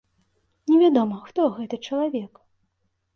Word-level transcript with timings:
Невядома, 0.69 1.19
хто 1.25 1.41
гэты 1.57 1.79
чалавек. 1.91 2.33